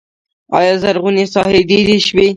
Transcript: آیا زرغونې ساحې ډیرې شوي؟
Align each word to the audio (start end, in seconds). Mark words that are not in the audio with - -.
آیا 0.57 0.73
زرغونې 0.83 1.25
ساحې 1.33 1.61
ډیرې 1.69 1.97
شوي؟ 2.07 2.27